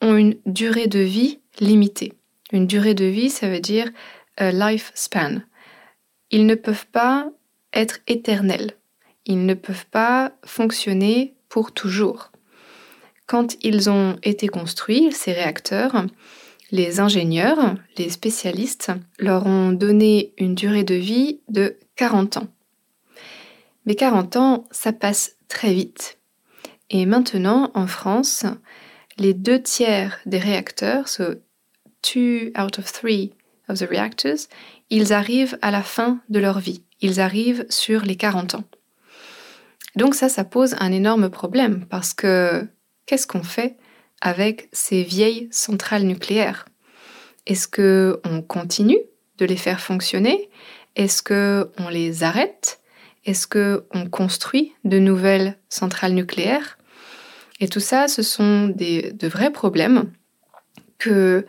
ont 0.00 0.16
une 0.16 0.36
durée 0.46 0.86
de 0.86 1.00
vie 1.00 1.40
limitée. 1.60 2.14
Une 2.52 2.66
durée 2.66 2.94
de 2.94 3.04
vie, 3.04 3.28
ça 3.28 3.50
veut 3.50 3.60
dire 3.60 3.90
a 4.38 4.50
lifespan. 4.50 5.42
Ils 6.30 6.46
ne 6.46 6.54
peuvent 6.54 6.86
pas 6.86 7.28
être 7.74 7.98
éternels. 8.06 8.72
Ils 9.26 9.46
ne 9.46 9.54
peuvent 9.54 9.86
pas 9.86 10.32
fonctionner 10.44 11.34
pour 11.48 11.72
toujours. 11.72 12.32
Quand 13.26 13.56
ils 13.62 13.88
ont 13.88 14.18
été 14.22 14.48
construits, 14.48 15.12
ces 15.12 15.32
réacteurs, 15.32 16.04
les 16.70 17.00
ingénieurs, 17.00 17.76
les 17.98 18.10
spécialistes, 18.10 18.90
leur 19.18 19.46
ont 19.46 19.72
donné 19.72 20.32
une 20.38 20.54
durée 20.54 20.84
de 20.84 20.94
vie 20.94 21.40
de 21.48 21.76
40 21.96 22.38
ans. 22.38 22.48
Mais 23.86 23.94
40 23.94 24.36
ans, 24.36 24.64
ça 24.70 24.92
passe 24.92 25.36
très 25.48 25.72
vite. 25.72 26.18
Et 26.90 27.06
maintenant, 27.06 27.70
en 27.74 27.86
France, 27.86 28.44
les 29.18 29.34
deux 29.34 29.62
tiers 29.62 30.18
des 30.26 30.38
réacteurs, 30.38 31.08
so 31.08 31.34
two 32.02 32.50
out 32.58 32.78
of 32.78 32.92
three 32.92 33.32
of 33.68 33.78
the 33.78 33.88
reactors, 33.88 34.48
ils 34.90 35.12
arrivent 35.12 35.58
à 35.62 35.70
la 35.70 35.82
fin 35.82 36.20
de 36.28 36.38
leur 36.38 36.58
vie. 36.58 36.82
Ils 37.00 37.20
arrivent 37.20 37.66
sur 37.68 38.02
les 38.02 38.16
40 38.16 38.56
ans. 38.56 38.64
Donc 39.96 40.14
ça, 40.14 40.28
ça 40.28 40.44
pose 40.44 40.74
un 40.80 40.92
énorme 40.92 41.28
problème 41.28 41.86
parce 41.88 42.14
que 42.14 42.66
qu'est-ce 43.06 43.26
qu'on 43.26 43.42
fait 43.42 43.76
avec 44.20 44.68
ces 44.72 45.02
vieilles 45.02 45.48
centrales 45.50 46.04
nucléaires? 46.04 46.66
Est-ce 47.46 47.68
que 47.68 48.20
on 48.24 48.40
continue 48.40 49.00
de 49.38 49.44
les 49.44 49.56
faire 49.56 49.80
fonctionner? 49.80 50.48
Est-ce 50.96 51.22
que 51.22 51.70
on 51.78 51.88
les 51.88 52.22
arrête? 52.22 52.80
Est-ce 53.24 53.46
que 53.46 53.84
on 53.92 54.08
construit 54.08 54.72
de 54.84 54.98
nouvelles 54.98 55.58
centrales 55.68 56.14
nucléaires? 56.14 56.78
Et 57.60 57.68
tout 57.68 57.80
ça, 57.80 58.08
ce 58.08 58.22
sont 58.22 58.68
de 58.68 59.26
vrais 59.28 59.52
problèmes 59.52 60.10
que 60.98 61.46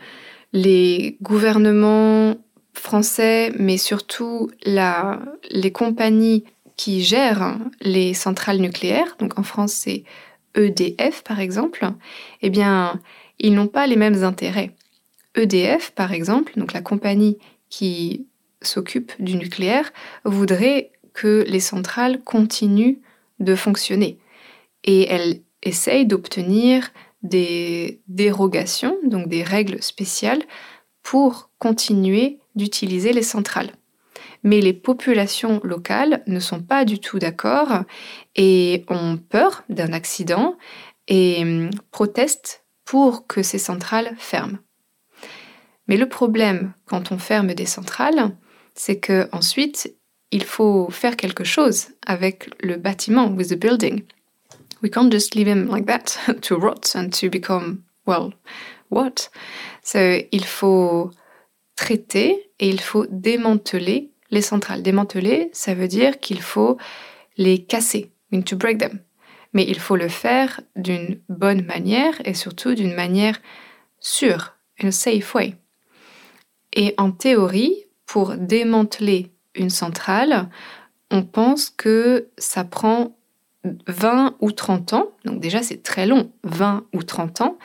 les 0.51 1.17
gouvernements 1.21 2.35
français, 2.73 3.51
mais 3.57 3.77
surtout 3.77 4.49
les 4.65 5.71
compagnies 5.71 6.43
qui 6.75 7.03
gèrent 7.03 7.57
les 7.81 8.13
centrales 8.13 8.59
nucléaires, 8.59 9.15
donc 9.19 9.37
en 9.37 9.43
France 9.43 9.73
c'est 9.73 10.03
EDF 10.55 11.23
par 11.23 11.39
exemple, 11.39 11.87
eh 12.41 12.49
bien, 12.49 12.99
ils 13.39 13.53
n'ont 13.53 13.67
pas 13.67 13.87
les 13.87 13.95
mêmes 13.95 14.23
intérêts. 14.23 14.71
EDF 15.35 15.91
par 15.91 16.13
exemple, 16.13 16.53
donc 16.57 16.73
la 16.73 16.81
compagnie 16.81 17.37
qui 17.69 18.27
s'occupe 18.61 19.11
du 19.19 19.35
nucléaire, 19.35 19.91
voudrait 20.25 20.91
que 21.13 21.43
les 21.47 21.59
centrales 21.59 22.21
continuent 22.23 22.97
de 23.39 23.55
fonctionner. 23.55 24.17
et 24.85 25.07
elle 25.09 25.41
essaye 25.61 26.05
d'obtenir 26.05 26.91
des 27.21 28.01
dérogations, 28.07 28.97
donc 29.05 29.29
des 29.29 29.43
règles 29.43 29.81
spéciales, 29.81 30.43
pour 31.03 31.49
continuer 31.57 32.39
d'utiliser 32.55 33.13
les 33.13 33.23
centrales. 33.23 33.71
Mais 34.43 34.59
les 34.59 34.73
populations 34.73 35.61
locales 35.63 36.23
ne 36.27 36.39
sont 36.39 36.61
pas 36.61 36.85
du 36.85 36.99
tout 36.99 37.17
d'accord 37.17 37.83
et 38.35 38.85
ont 38.89 39.17
peur 39.17 39.63
d'un 39.69 39.93
accident 39.93 40.57
et 41.07 41.41
hum, 41.41 41.69
protestent 41.91 42.63
pour 42.85 43.25
que 43.27 43.41
ces 43.41 43.57
centrales 43.57 44.15
ferment. 44.17 44.57
Mais 45.87 45.97
le 45.97 46.07
problème 46.07 46.73
quand 46.85 47.11
on 47.11 47.17
ferme 47.17 47.53
des 47.53 47.65
centrales, 47.65 48.35
c'est 48.73 48.99
que 48.99 49.27
ensuite 49.31 49.95
il 50.31 50.43
faut 50.43 50.89
faire 50.89 51.15
quelque 51.15 51.43
chose 51.43 51.89
avec 52.05 52.49
le 52.63 52.77
bâtiment, 52.77 53.27
with 53.27 53.49
the 53.49 53.59
building. 53.59 54.03
We 54.81 54.89
can't 54.89 55.11
just 55.11 55.35
leave 55.35 55.47
him 55.47 55.67
like 55.69 55.85
that 55.85 56.17
to 56.41 56.57
rot 56.57 56.95
and 56.95 57.09
to 57.21 57.29
become, 57.29 57.83
well, 58.07 58.33
what? 58.89 59.29
So, 59.83 59.99
il 60.31 60.43
faut 60.43 61.11
traiter 61.75 62.49
et 62.59 62.67
il 62.67 62.81
faut 62.81 63.05
démanteler 63.09 64.12
les 64.33 64.41
centrales. 64.41 64.81
Démanteler, 64.81 65.49
ça 65.53 65.73
veut 65.73 65.87
dire 65.87 66.19
qu'il 66.19 66.41
faut 66.41 66.77
les 67.37 67.63
casser, 67.63 68.11
mean 68.31 68.43
to 68.43 68.57
break 68.57 68.79
them. 68.79 68.99
Mais 69.53 69.65
il 69.67 69.79
faut 69.79 69.95
le 69.95 70.09
faire 70.09 70.61
d'une 70.75 71.19
bonne 71.29 71.63
manière 71.63 72.15
et 72.25 72.33
surtout 72.33 72.73
d'une 72.73 72.95
manière 72.95 73.39
sûre, 73.99 74.55
in 74.81 74.91
safe 74.91 75.35
way. 75.35 75.55
Et 76.73 76.95
en 76.97 77.11
théorie, 77.11 77.85
pour 78.07 78.35
démanteler 78.35 79.31
une 79.55 79.69
centrale, 79.69 80.49
on 81.11 81.23
pense 81.23 81.69
que 81.69 82.29
ça 82.39 82.63
prend 82.63 83.15
20 83.87 84.35
ou 84.41 84.51
30 84.51 84.93
ans. 84.93 85.11
Donc 85.25 85.39
déjà, 85.39 85.61
c'est 85.61 85.83
très 85.83 86.07
long, 86.07 86.31
20 86.43 86.85
ou 86.93 87.03
30 87.03 87.41
ans. 87.41 87.57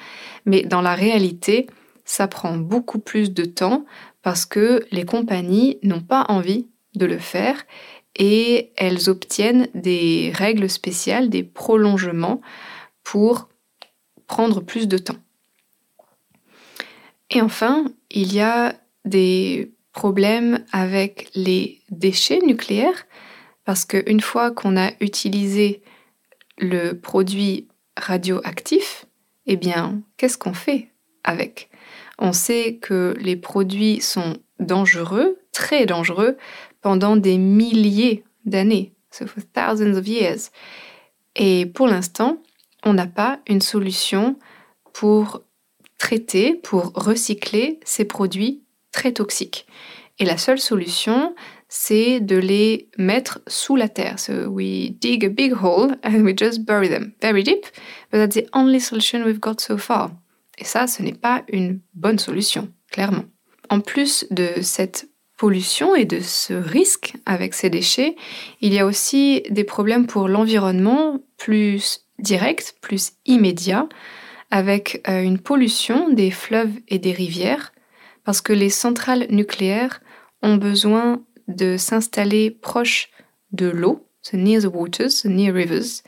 Mais 0.44 0.62
dans 0.62 0.82
la 0.82 0.94
réalité, 0.94 1.66
ça 2.04 2.28
prend 2.28 2.56
beaucoup 2.56 2.98
plus 2.98 3.32
de 3.32 3.44
temps 3.44 3.86
parce 4.28 4.44
que 4.44 4.84
les 4.90 5.06
compagnies 5.06 5.78
n'ont 5.82 6.02
pas 6.02 6.26
envie 6.28 6.68
de 6.94 7.06
le 7.06 7.16
faire 7.16 7.64
et 8.14 8.72
elles 8.76 9.08
obtiennent 9.08 9.68
des 9.72 10.32
règles 10.34 10.68
spéciales, 10.68 11.30
des 11.30 11.42
prolongements 11.42 12.42
pour 13.02 13.48
prendre 14.26 14.60
plus 14.60 14.86
de 14.86 14.98
temps. 14.98 15.16
Et 17.30 17.40
enfin, 17.40 17.90
il 18.10 18.34
y 18.34 18.40
a 18.40 18.74
des 19.06 19.72
problème 19.92 20.62
avec 20.72 21.30
les 21.34 21.80
déchets 21.88 22.40
nucléaires 22.44 23.06
parce 23.64 23.86
qu'une 23.86 24.20
fois 24.20 24.50
qu'on 24.50 24.76
a 24.76 24.90
utilisé 25.00 25.80
le 26.58 26.92
produit 26.92 27.66
radioactif, 27.96 29.06
eh 29.46 29.56
bien, 29.56 30.02
qu'est-ce 30.18 30.36
qu'on 30.36 30.52
fait 30.52 30.90
avec? 31.24 31.70
On 32.18 32.32
sait 32.32 32.78
que 32.80 33.14
les 33.20 33.36
produits 33.36 34.00
sont 34.00 34.38
dangereux, 34.58 35.38
très 35.52 35.86
dangereux, 35.86 36.36
pendant 36.80 37.16
des 37.16 37.38
milliers 37.38 38.24
d'années, 38.44 38.92
so 39.10 39.26
for 39.26 39.42
thousands 39.54 39.96
of 39.96 40.06
years. 40.06 40.50
Et 41.36 41.66
pour 41.66 41.86
l'instant, 41.86 42.38
on 42.84 42.94
n'a 42.94 43.06
pas 43.06 43.40
une 43.46 43.60
solution 43.60 44.36
pour 44.92 45.42
traiter, 45.98 46.54
pour 46.54 46.92
recycler 46.94 47.80
ces 47.84 48.04
produits 48.04 48.62
très 48.92 49.12
toxiques. 49.12 49.66
Et 50.18 50.24
la 50.24 50.36
seule 50.36 50.58
solution, 50.58 51.34
c'est 51.68 52.20
de 52.20 52.36
les 52.36 52.88
mettre 52.96 53.40
sous 53.46 53.76
la 53.76 53.88
terre. 53.88 54.18
So 54.18 54.48
we 54.48 54.90
dig 54.90 55.24
a 55.24 55.28
big 55.28 55.52
hole 55.52 55.94
and 56.02 56.22
we 56.22 56.34
just 56.36 56.64
bury 56.64 56.88
them 56.88 57.12
very 57.20 57.42
deep, 57.42 57.66
but 58.10 58.18
that's 58.18 58.34
the 58.34 58.48
only 58.52 58.80
solution 58.80 59.24
we've 59.24 59.40
got 59.40 59.60
so 59.60 59.76
far. 59.76 60.10
Et 60.58 60.64
ça, 60.64 60.86
ce 60.86 61.02
n'est 61.02 61.12
pas 61.12 61.44
une 61.48 61.80
bonne 61.94 62.18
solution, 62.18 62.68
clairement. 62.90 63.24
En 63.70 63.80
plus 63.80 64.26
de 64.30 64.50
cette 64.62 65.08
pollution 65.36 65.94
et 65.94 66.04
de 66.04 66.20
ce 66.20 66.52
risque 66.52 67.14
avec 67.24 67.54
ces 67.54 67.70
déchets, 67.70 68.16
il 68.60 68.74
y 68.74 68.78
a 68.78 68.86
aussi 68.86 69.42
des 69.50 69.64
problèmes 69.64 70.06
pour 70.06 70.28
l'environnement 70.28 71.20
plus 71.36 72.04
direct, 72.18 72.76
plus 72.80 73.12
immédiat, 73.24 73.88
avec 74.50 75.02
euh, 75.08 75.22
une 75.22 75.38
pollution 75.38 76.10
des 76.10 76.30
fleuves 76.30 76.72
et 76.88 76.98
des 76.98 77.12
rivières, 77.12 77.72
parce 78.24 78.40
que 78.40 78.52
les 78.52 78.70
centrales 78.70 79.26
nucléaires 79.30 80.00
ont 80.42 80.56
besoin 80.56 81.22
de 81.46 81.76
s'installer 81.76 82.50
proche 82.50 83.10
de 83.52 83.68
l'eau, 83.68 84.06
near 84.32 84.62
the 84.62 84.66
waters, 84.66 85.24
near 85.24 85.54
rivers, 85.54 86.02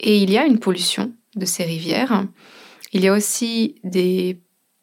et 0.00 0.18
il 0.18 0.30
y 0.30 0.38
a 0.38 0.46
une 0.46 0.58
pollution 0.58 1.12
de 1.34 1.44
ces 1.44 1.64
rivières. 1.64 2.26
Il 2.92 3.02
y 3.02 3.08
a 3.08 3.12
aussi 3.12 3.80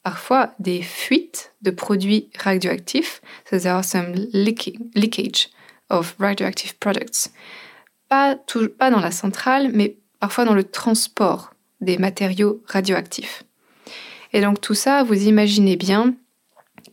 parfois 0.04 0.54
des 0.60 0.82
fuites 0.82 1.54
de 1.62 1.72
produits 1.72 2.30
radioactifs, 2.38 3.22
so 3.50 3.60
there 3.60 3.74
are 3.74 3.84
some 3.84 4.14
leakage 4.34 5.50
of 5.90 6.16
radioactive 6.20 6.78
products. 6.80 7.32
Pas, 8.08 8.36
pas 8.78 8.90
dans 8.90 9.00
la 9.00 9.12
centrale, 9.12 9.72
mais 9.74 9.98
parfois 10.20 10.46
dans 10.46 10.56
le 10.56 10.64
transport 10.64 11.54
des 11.82 11.98
matériaux 11.98 12.64
radioactifs. 12.68 13.44
Et 14.34 14.42
donc 14.42 14.60
tout 14.62 14.74
ça, 14.74 15.04
vous 15.04 15.28
imaginez 15.28 15.76
bien 15.76 16.16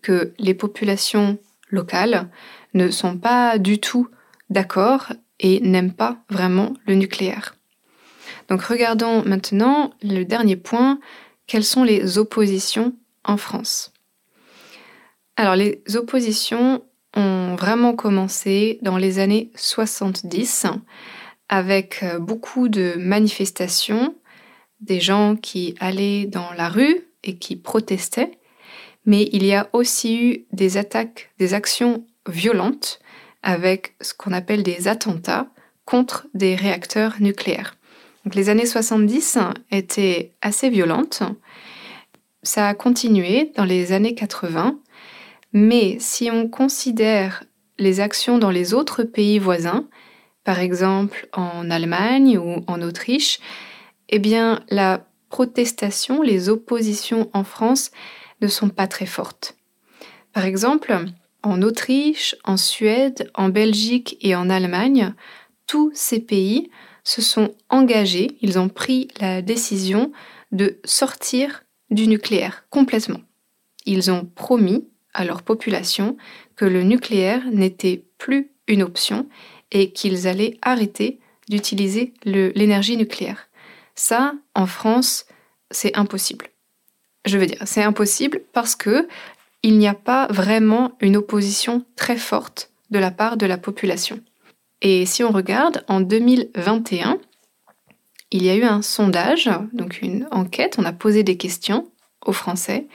que 0.02 0.35
les 0.38 0.55
populations 0.55 1.38
locales 1.70 2.29
ne 2.74 2.90
sont 2.90 3.16
pas 3.16 3.59
du 3.59 3.79
tout 3.79 4.09
d'accord 4.50 5.12
et 5.40 5.61
n'aiment 5.61 5.92
pas 5.92 6.18
vraiment 6.31 6.74
le 6.87 6.94
nucléaire. 6.94 7.56
Donc 8.49 8.63
regardons 8.63 9.23
maintenant 9.25 9.93
le 10.03 10.25
dernier 10.25 10.57
point, 10.57 10.99
quelles 11.47 11.65
sont 11.65 11.85
les 11.85 12.19
oppositions 12.19 12.95
en 13.25 13.37
France? 13.37 13.93
Alors 15.37 15.57
les 15.57 15.83
oppositions 15.95 16.83
ont 17.15 17.57
vraiment 17.57 17.95
commencé 17.95 18.79
dans 18.83 18.99
les 18.99 19.19
années 19.19 19.51
70 19.57 20.67
avec 21.49 22.03
euh, 22.03 22.19
beaucoup 22.19 22.69
de 22.69 22.95
manifestations, 22.99 24.15
des 24.81 25.01
gens 25.01 25.37
qui 25.37 25.75
allaient 25.81 26.27
dans 26.27 26.53
la 26.53 26.69
rue 26.69 27.09
et 27.23 27.39
qui 27.39 27.57
protestaient. 27.57 28.39
Mais 29.05 29.29
il 29.33 29.45
y 29.47 29.55
a 29.55 29.69
aussi 29.73 30.21
eu 30.21 30.47
des 30.53 30.77
attaques, 30.77 31.31
des 31.39 31.55
actions 31.55 32.05
violentes 32.29 32.99
avec 33.43 33.95
ce 34.01 34.13
qu'on 34.13 34.33
appelle 34.33 34.63
des 34.63 34.89
attentats 34.89 35.47
contre 35.85 36.27
des 36.35 36.57
réacteurs 36.57 37.15
nucléaires. 37.21 37.77
Les 38.35 38.49
années 38.49 38.67
70 38.67 39.39
étaient 39.71 40.33
assez 40.43 40.69
violentes. 40.69 41.23
Ça 42.43 42.69
a 42.69 42.75
continué 42.75 43.53
dans 43.57 43.65
les 43.65 43.93
années 43.93 44.15
80, 44.15 44.81
mais 45.53 45.97
si 46.01 46.31
on 46.31 46.49
considère 46.49 47.45
les 47.79 48.01
actions 48.01 48.39
dans 48.39 48.51
les 48.51 48.75
autres 48.75 49.05
pays 49.05 49.39
voisins, 49.39 49.89
par 50.43 50.59
exemple 50.59 51.29
en 51.33 51.71
Allemagne 51.71 52.39
ou 52.39 52.65
en 52.67 52.83
Autriche, 52.83 53.39
eh 54.09 54.19
bien 54.19 54.61
la 54.71 55.07
protestation, 55.29 56.23
les 56.23 56.49
oppositions 56.49 57.31
en 57.33 57.45
France 57.45 57.91
ne 58.41 58.49
sont 58.49 58.71
pas 58.71 58.87
très 58.89 59.07
fortes. 59.07 59.57
Par 60.33 60.45
exemple, 60.45 60.97
en 61.43 61.62
Autriche, 61.62 62.35
en 62.45 62.57
Suède, 62.57 63.31
en 63.35 63.51
Belgique 63.51 64.17
et 64.21 64.35
en 64.35 64.51
Allemagne, 64.51 65.15
tous 65.67 65.93
ces 65.95 66.21
pays 66.21 66.71
se 67.07 67.23
sont 67.23 67.55
engagés, 67.71 68.37
ils 68.40 68.59
ont 68.59 68.69
pris 68.69 69.07
la 69.21 69.40
décision 69.40 70.11
de 70.51 70.81
sortir 70.85 71.62
du 71.90 72.09
nucléaire 72.09 72.66
complètement. 72.69 73.21
Ils 73.87 74.11
ont 74.11 74.25
promis 74.25 74.88
à 75.14 75.25
leur 75.25 75.42
population 75.42 76.16
que 76.57 76.64
le 76.64 76.83
nucléaire 76.83 77.42
n'était 77.53 78.05
plus 78.19 78.51
une 78.66 78.83
option 78.83 79.29
et 79.71 79.92
qu'ils 79.92 80.27
allaient 80.27 80.59
arrêter 80.62 81.21
d'utiliser 81.49 82.12
l'énergie 82.25 82.97
nucléaire. 82.97 83.49
Ça, 83.95 84.35
en 84.57 84.66
France, 84.66 85.27
c'est 85.71 85.97
impossible. 85.97 86.49
Je 87.25 87.38
veux 87.38 87.47
dire, 87.47 87.62
c'est 87.66 87.85
impossible 87.85 88.40
parce 88.53 88.75
que 88.75 89.07
il 89.62 89.79
n'y 89.79 89.87
a 89.87 89.95
pas 89.95 90.27
vraiment 90.27 90.97
une 91.01 91.16
opposition 91.16 91.85
très 91.95 92.16
forte 92.16 92.73
de 92.90 92.99
la 92.99 93.12
part 93.12 93.37
de 93.37 93.47
la 93.47 93.59
population. 93.59 94.21
Et 94.83 95.07
si 95.07 95.25
on 95.25 95.31
regarde, 95.31 95.85
en 95.89 96.01
2021, 96.01 97.19
il 98.31 98.45
y 98.45 98.51
a 98.51 98.57
eu 98.57 98.65
un 98.65 98.83
sondage, 98.83 99.51
donc 99.73 100.03
une 100.03 100.27
enquête, 100.31 100.77
on 100.79 100.85
a 100.85 100.93
posé 100.93 101.23
des 101.23 101.37
questions 101.37 101.91
aux 102.25 102.33
Français 102.33 102.87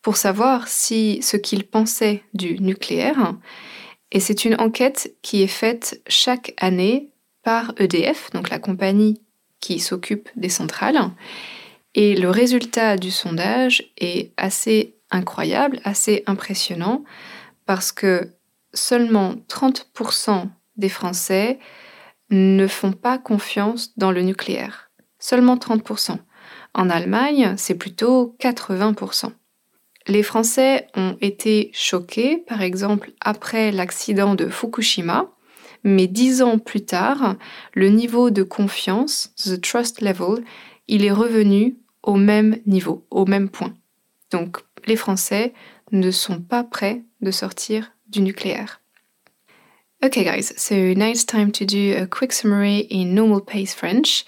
pour 0.00 0.16
savoir 0.16 0.66
ce 0.66 1.36
qu'ils 1.36 1.64
pensaient 1.64 2.22
du 2.34 2.58
nucléaire. 2.58 3.34
Et 4.10 4.20
c'est 4.20 4.44
une 4.44 4.60
enquête 4.60 5.14
qui 5.22 5.42
est 5.42 5.46
faite 5.46 6.02
chaque 6.08 6.54
année 6.58 7.10
par 7.42 7.72
EDF, 7.78 8.30
donc 8.32 8.50
la 8.50 8.58
compagnie 8.58 9.20
qui 9.60 9.78
s'occupe 9.78 10.28
des 10.36 10.48
centrales. 10.48 10.98
Et 11.94 12.16
le 12.16 12.30
résultat 12.30 12.96
du 12.96 13.10
sondage 13.10 13.92
est 13.98 14.32
assez 14.36 14.96
incroyable, 15.10 15.80
assez 15.84 16.24
impressionnant, 16.26 17.04
parce 17.66 17.92
que 17.92 18.32
seulement 18.74 19.34
30% 19.48 20.48
des 20.76 20.88
Français 20.88 21.58
ne 22.30 22.66
font 22.66 22.92
pas 22.92 23.18
confiance 23.18 23.96
dans 23.96 24.12
le 24.12 24.22
nucléaire. 24.22 24.90
seulement 25.18 25.56
30%. 25.56 26.18
En 26.74 26.90
Allemagne, 26.90 27.54
c'est 27.56 27.76
plutôt 27.76 28.34
80%. 28.40 29.30
Les 30.08 30.24
Français 30.24 30.88
ont 30.96 31.16
été 31.20 31.70
choqués, 31.72 32.38
par 32.38 32.60
exemple, 32.62 33.12
après 33.20 33.70
l'accident 33.70 34.34
de 34.34 34.48
Fukushima, 34.48 35.30
mais 35.84 36.06
dix 36.06 36.42
ans 36.42 36.58
plus 36.58 36.84
tard, 36.84 37.36
le 37.74 37.88
niveau 37.88 38.30
de 38.30 38.42
confiance, 38.42 39.32
the 39.36 39.60
trust 39.60 40.00
level, 40.00 40.44
il 40.88 41.04
est 41.04 41.12
revenu 41.12 41.76
au 42.02 42.16
même 42.16 42.58
niveau, 42.66 43.06
au 43.10 43.26
même 43.26 43.48
point. 43.48 43.74
Donc 44.30 44.58
les 44.86 44.96
Français 44.96 45.52
ne 45.92 46.10
sont 46.10 46.40
pas 46.40 46.64
prêts 46.64 47.02
de 47.20 47.30
sortir 47.30 47.92
du 48.08 48.22
nucléaire. 48.22 48.81
Okay 50.04 50.24
guys, 50.24 50.52
so 50.56 50.74
now 50.94 51.06
it's 51.06 51.24
time 51.24 51.52
to 51.52 51.64
do 51.64 51.94
a 51.96 52.08
quick 52.08 52.32
summary 52.32 52.78
in 52.90 53.14
normal 53.14 53.40
pace 53.40 53.72
French 53.72 54.24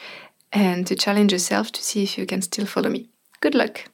and 0.52 0.86
to 0.86 0.94
challenge 0.94 1.32
yourself 1.32 1.72
to 1.72 1.82
see 1.82 2.04
if 2.04 2.16
you 2.16 2.26
can 2.26 2.42
still 2.42 2.64
follow 2.64 2.88
me. 2.88 3.08
Good 3.40 3.56
luck! 3.56 3.90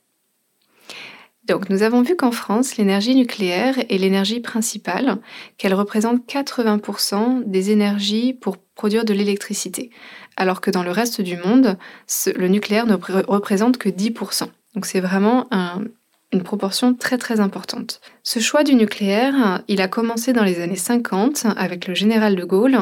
Donc 1.47 1.71
nous 1.71 1.83
avons 1.83 2.03
vu 2.03 2.17
qu'en 2.17 2.33
France, 2.33 2.77
l'énergie 2.77 3.15
nucléaire 3.15 3.79
est 3.79 3.97
l'énergie 3.97 4.41
principale, 4.41 5.23
qu'elle 5.57 5.73
représente 5.73 6.27
80% 6.27 7.45
des 7.47 7.71
énergies 7.71 8.35
pour 8.35 8.59
produire 8.59 9.07
de 9.07 9.15
l'électricité, 9.15 9.91
alors 10.37 10.61
que 10.61 10.71
dans 10.71 10.83
le 10.83 10.91
reste 10.91 11.23
du 11.23 11.39
monde, 11.39 11.79
le 12.27 12.49
nucléaire 12.49 12.85
ne 12.85 12.95
représente 12.95 13.79
que 13.79 13.89
10%. 13.89 14.49
Donc 14.75 14.85
c'est 14.85 15.01
vraiment 15.01 15.49
un, 15.51 15.85
une 16.33 16.43
proportion 16.43 16.95
très 16.95 17.19
très 17.19 17.41
importante. 17.41 18.01
Ce 18.23 18.39
choix 18.39 18.63
du 18.63 18.75
nucléaire, 18.75 19.63
il 19.67 19.81
a 19.81 19.89
commencé 19.89 20.33
dans 20.33 20.45
les 20.45 20.61
années 20.61 20.77
50 20.77 21.47
avec 21.57 21.89
le 21.89 21.95
général 21.95 22.37
de 22.37 22.45
Gaulle 22.45 22.79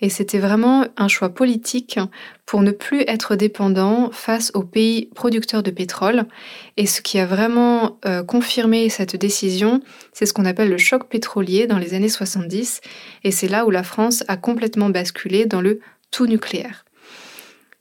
et 0.00 0.08
c'était 0.08 0.38
vraiment 0.38 0.86
un 0.96 1.08
choix 1.08 1.30
politique 1.30 1.98
pour 2.46 2.62
ne 2.62 2.70
plus 2.70 3.00
être 3.08 3.34
dépendant 3.34 4.10
face 4.12 4.52
aux 4.54 4.62
pays 4.62 5.06
producteurs 5.16 5.64
de 5.64 5.72
pétrole. 5.72 6.26
Et 6.76 6.86
ce 6.86 7.00
qui 7.00 7.18
a 7.18 7.26
vraiment 7.26 7.98
euh, 8.06 8.22
confirmé 8.22 8.88
cette 8.88 9.16
décision, 9.16 9.80
c'est 10.12 10.26
ce 10.26 10.32
qu'on 10.32 10.44
appelle 10.44 10.70
le 10.70 10.78
choc 10.78 11.08
pétrolier 11.08 11.66
dans 11.66 11.78
les 11.78 11.94
années 11.94 12.08
70 12.08 12.80
et 13.24 13.32
c'est 13.32 13.48
là 13.48 13.66
où 13.66 13.70
la 13.70 13.82
France 13.82 14.22
a 14.28 14.36
complètement 14.36 14.90
basculé 14.90 15.46
dans 15.46 15.60
le 15.60 15.80
tout 16.12 16.26
nucléaire. 16.26 16.84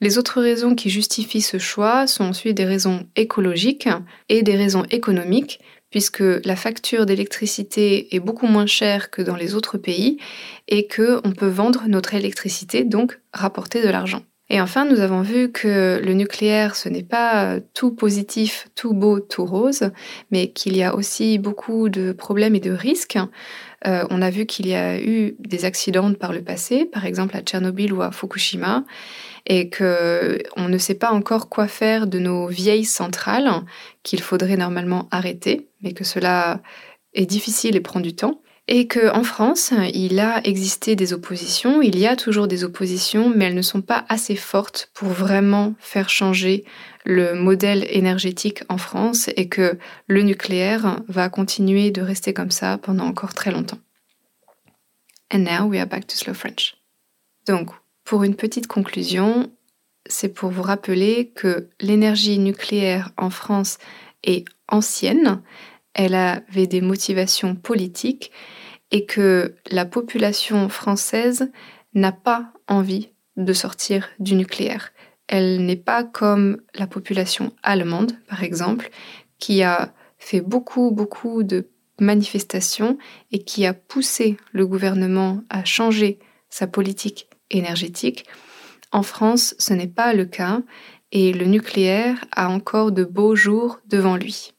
Les 0.01 0.17
autres 0.17 0.41
raisons 0.41 0.73
qui 0.73 0.89
justifient 0.89 1.41
ce 1.41 1.59
choix 1.59 2.07
sont 2.07 2.23
ensuite 2.23 2.57
des 2.57 2.65
raisons 2.65 3.05
écologiques 3.15 3.87
et 4.29 4.41
des 4.41 4.55
raisons 4.55 4.83
économiques, 4.89 5.59
puisque 5.91 6.23
la 6.43 6.55
facture 6.55 7.05
d'électricité 7.05 8.15
est 8.15 8.19
beaucoup 8.19 8.47
moins 8.47 8.65
chère 8.65 9.11
que 9.11 9.21
dans 9.21 9.35
les 9.35 9.53
autres 9.53 9.77
pays 9.77 10.17
et 10.67 10.87
qu'on 10.87 11.33
peut 11.33 11.47
vendre 11.47 11.83
notre 11.87 12.15
électricité, 12.15 12.83
donc 12.83 13.19
rapporter 13.31 13.83
de 13.83 13.89
l'argent. 13.89 14.23
Et 14.49 14.59
enfin, 14.59 14.83
nous 14.85 14.99
avons 14.99 15.21
vu 15.21 15.49
que 15.49 16.01
le 16.03 16.13
nucléaire, 16.13 16.75
ce 16.75 16.89
n'est 16.89 17.03
pas 17.03 17.59
tout 17.73 17.91
positif, 17.91 18.67
tout 18.75 18.93
beau, 18.93 19.21
tout 19.21 19.45
rose, 19.45 19.91
mais 20.29 20.51
qu'il 20.51 20.75
y 20.75 20.83
a 20.83 20.93
aussi 20.93 21.37
beaucoup 21.37 21.87
de 21.87 22.11
problèmes 22.11 22.55
et 22.55 22.59
de 22.59 22.71
risques. 22.71 23.17
Euh, 23.87 24.05
on 24.09 24.21
a 24.21 24.29
vu 24.29 24.45
qu'il 24.45 24.67
y 24.67 24.75
a 24.75 25.01
eu 25.01 25.35
des 25.39 25.65
accidents 25.65 26.13
par 26.13 26.33
le 26.33 26.43
passé, 26.43 26.85
par 26.85 27.05
exemple 27.05 27.35
à 27.35 27.41
Tchernobyl 27.41 27.93
ou 27.93 28.01
à 28.01 28.11
Fukushima, 28.11 28.83
et 29.47 29.69
que 29.69 30.41
on 30.55 30.69
ne 30.69 30.77
sait 30.77 30.95
pas 30.95 31.11
encore 31.11 31.49
quoi 31.49 31.67
faire 31.67 32.07
de 32.07 32.19
nos 32.19 32.47
vieilles 32.47 32.85
centrales 32.85 33.49
qu'il 34.03 34.21
faudrait 34.21 34.57
normalement 34.57 35.07
arrêter, 35.11 35.67
mais 35.81 35.93
que 35.93 36.03
cela 36.03 36.61
est 37.13 37.25
difficile 37.25 37.75
et 37.75 37.81
prend 37.81 37.99
du 37.99 38.15
temps. 38.15 38.41
Et 38.67 38.87
qu'en 38.87 39.23
France, 39.23 39.73
il 39.93 40.19
a 40.19 40.39
existé 40.45 40.95
des 40.95 41.13
oppositions, 41.13 41.81
il 41.81 41.97
y 41.97 42.05
a 42.05 42.15
toujours 42.15 42.47
des 42.47 42.63
oppositions, 42.63 43.29
mais 43.35 43.45
elles 43.45 43.55
ne 43.55 43.61
sont 43.63 43.81
pas 43.81 44.05
assez 44.07 44.35
fortes 44.35 44.91
pour 44.93 45.09
vraiment 45.09 45.73
faire 45.79 46.09
changer 46.09 46.63
le 47.05 47.33
modèle 47.33 47.85
énergétique 47.89 48.63
en 48.69 48.77
France 48.77 49.29
et 49.35 49.47
que 49.49 49.77
le 50.07 50.21
nucléaire 50.21 51.01
va 51.07 51.29
continuer 51.29 51.91
de 51.91 52.01
rester 52.01 52.33
comme 52.33 52.51
ça 52.51 52.77
pendant 52.77 53.05
encore 53.05 53.33
très 53.33 53.51
longtemps. 53.51 53.79
And 55.33 55.39
now 55.39 55.67
we 55.67 55.79
are 55.79 55.87
back 55.87 56.07
to 56.07 56.15
slow 56.15 56.33
French. 56.33 56.75
Donc, 57.47 57.69
pour 58.03 58.23
une 58.23 58.35
petite 58.35 58.67
conclusion, 58.67 59.51
c'est 60.05 60.33
pour 60.33 60.49
vous 60.49 60.61
rappeler 60.61 61.31
que 61.35 61.69
l'énergie 61.79 62.37
nucléaire 62.37 63.11
en 63.17 63.29
France 63.29 63.77
est 64.23 64.45
ancienne, 64.67 65.41
elle 65.93 66.15
avait 66.15 66.67
des 66.67 66.81
motivations 66.81 67.55
politiques 67.55 68.31
et 68.91 69.05
que 69.05 69.55
la 69.69 69.85
population 69.85 70.69
française 70.69 71.51
n'a 71.93 72.11
pas 72.11 72.51
envie 72.67 73.09
de 73.37 73.53
sortir 73.53 74.09
du 74.19 74.35
nucléaire. 74.35 74.91
Elle 75.31 75.65
n'est 75.65 75.77
pas 75.77 76.03
comme 76.03 76.57
la 76.75 76.87
population 76.87 77.53
allemande, 77.63 78.11
par 78.27 78.43
exemple, 78.43 78.89
qui 79.39 79.63
a 79.63 79.93
fait 80.17 80.41
beaucoup, 80.41 80.91
beaucoup 80.91 81.43
de 81.43 81.69
manifestations 82.01 82.97
et 83.31 83.43
qui 83.43 83.65
a 83.65 83.73
poussé 83.73 84.35
le 84.51 84.67
gouvernement 84.67 85.41
à 85.49 85.63
changer 85.63 86.19
sa 86.49 86.67
politique 86.67 87.29
énergétique. 87.49 88.25
En 88.91 89.03
France, 89.03 89.55
ce 89.57 89.73
n'est 89.73 89.87
pas 89.87 90.13
le 90.13 90.25
cas 90.25 90.61
et 91.13 91.31
le 91.31 91.45
nucléaire 91.45 92.25
a 92.33 92.49
encore 92.49 92.91
de 92.91 93.05
beaux 93.05 93.35
jours 93.35 93.79
devant 93.87 94.17
lui. 94.17 94.51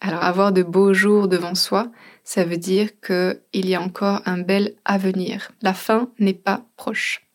Alors 0.00 0.22
avoir 0.22 0.52
de 0.52 0.62
beaux 0.62 0.92
jours 0.92 1.26
devant 1.26 1.54
soi, 1.54 1.90
ça 2.22 2.44
veut 2.44 2.58
dire 2.58 2.90
qu'il 3.00 3.40
y 3.66 3.74
a 3.74 3.80
encore 3.80 4.20
un 4.26 4.38
bel 4.38 4.74
avenir. 4.84 5.52
La 5.62 5.72
fin 5.72 6.10
n'est 6.18 6.34
pas 6.34 6.66
proche. 6.76 7.26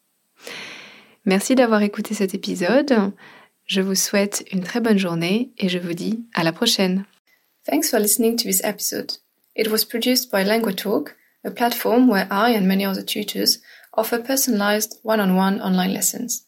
Merci 1.25 1.55
d'avoir 1.55 1.81
écouté 1.83 2.13
cet 2.13 2.33
épisode. 2.33 3.11
Je 3.65 3.81
vous 3.81 3.95
souhaite 3.95 4.43
une 4.51 4.63
très 4.63 4.81
bonne 4.81 4.97
journée 4.97 5.51
et 5.57 5.69
je 5.69 5.77
vous 5.77 5.93
dis 5.93 6.25
à 6.33 6.43
la 6.43 6.51
prochaine. 6.51 7.05
Thanks 7.65 7.89
for 7.89 7.99
listening 7.99 8.37
to 8.37 8.43
this 8.43 8.61
episode. 8.63 9.13
It 9.55 9.69
was 9.69 9.85
produced 9.85 10.31
by 10.31 10.43
LanguaTalk, 10.43 11.09
a 11.45 11.51
platform 11.51 12.09
where 12.09 12.27
I 12.31 12.55
and 12.55 12.67
many 12.67 12.85
other 12.85 13.03
tutors 13.03 13.59
offer 13.93 14.19
personalized 14.19 14.99
one-on-one 15.03 15.61
online 15.61 15.93
lessons. 15.93 16.45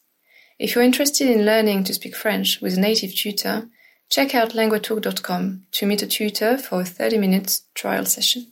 If 0.58 0.74
you're 0.74 0.84
interested 0.84 1.28
in 1.28 1.44
learning 1.44 1.84
to 1.84 1.94
speak 1.94 2.16
French 2.16 2.60
with 2.60 2.76
a 2.76 2.80
native 2.80 3.14
tutor, 3.14 3.68
check 4.08 4.34
out 4.34 4.54
languatalk.com 4.54 5.66
to 5.72 5.86
meet 5.86 6.02
a 6.02 6.06
tutor 6.06 6.58
for 6.58 6.80
a 6.80 6.84
30 6.84 7.18
minutes 7.18 7.62
trial 7.74 8.06
session. 8.06 8.46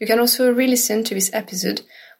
You 0.00 0.06
can 0.06 0.18
also 0.18 0.52
re-listen 0.52 1.04
to 1.04 1.14
this 1.14 1.30
episode 1.32 1.82